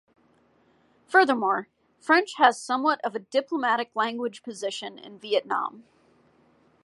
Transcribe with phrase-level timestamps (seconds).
[1.05, 1.67] Furthermore,
[1.99, 5.83] French has somewhat of a diplomatic language position in Vietnam.